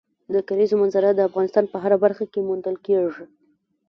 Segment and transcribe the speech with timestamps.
[0.33, 3.25] د کلیزو منظره د افغانستان په هره برخه کې موندل کېږي.